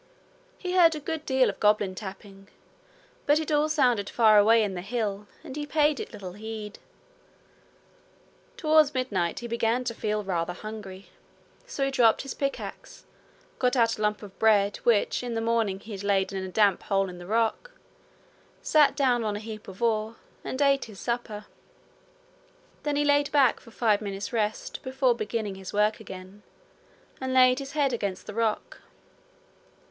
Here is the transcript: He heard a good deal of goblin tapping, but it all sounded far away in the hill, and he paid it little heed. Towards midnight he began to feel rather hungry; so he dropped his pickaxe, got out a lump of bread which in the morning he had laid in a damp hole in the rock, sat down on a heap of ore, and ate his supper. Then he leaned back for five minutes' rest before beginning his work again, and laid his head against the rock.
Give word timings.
He 0.57 0.71
heard 0.71 0.95
a 0.95 0.99
good 0.99 1.27
deal 1.27 1.47
of 1.47 1.59
goblin 1.59 1.93
tapping, 1.93 2.47
but 3.27 3.37
it 3.37 3.51
all 3.51 3.69
sounded 3.69 4.09
far 4.09 4.39
away 4.39 4.63
in 4.63 4.73
the 4.73 4.81
hill, 4.81 5.27
and 5.43 5.55
he 5.55 5.67
paid 5.67 5.99
it 5.99 6.11
little 6.11 6.33
heed. 6.33 6.79
Towards 8.57 8.95
midnight 8.95 9.41
he 9.41 9.47
began 9.47 9.83
to 9.83 9.93
feel 9.93 10.23
rather 10.23 10.53
hungry; 10.53 11.11
so 11.67 11.85
he 11.85 11.91
dropped 11.91 12.23
his 12.23 12.33
pickaxe, 12.33 13.05
got 13.59 13.75
out 13.75 13.99
a 13.99 14.01
lump 14.01 14.23
of 14.23 14.39
bread 14.39 14.77
which 14.77 15.21
in 15.21 15.35
the 15.35 15.39
morning 15.39 15.79
he 15.79 15.91
had 15.91 16.03
laid 16.03 16.33
in 16.33 16.43
a 16.43 16.47
damp 16.49 16.81
hole 16.81 17.07
in 17.07 17.19
the 17.19 17.27
rock, 17.27 17.69
sat 18.63 18.95
down 18.95 19.23
on 19.23 19.35
a 19.35 19.39
heap 19.39 19.67
of 19.67 19.83
ore, 19.83 20.15
and 20.43 20.63
ate 20.63 20.85
his 20.85 20.99
supper. 20.99 21.45
Then 22.81 22.95
he 22.95 23.05
leaned 23.05 23.31
back 23.31 23.59
for 23.59 23.69
five 23.69 24.01
minutes' 24.01 24.33
rest 24.33 24.81
before 24.81 25.13
beginning 25.13 25.53
his 25.53 25.73
work 25.73 25.99
again, 25.99 26.41
and 27.21 27.35
laid 27.35 27.59
his 27.59 27.73
head 27.73 27.93
against 27.93 28.25
the 28.25 28.33
rock. 28.33 28.79